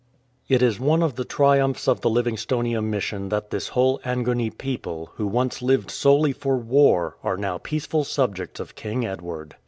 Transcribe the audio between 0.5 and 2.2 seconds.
is one of the triumphs of the